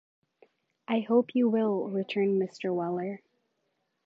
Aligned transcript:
'I 0.87 1.01
hope 1.01 1.35
you 1.35 1.47
will,’ 1.47 1.87
returned 1.87 2.41
Mr. 2.41 2.73
Weller. 2.73 3.21